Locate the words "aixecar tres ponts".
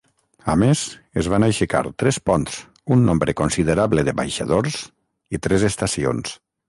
1.47-2.57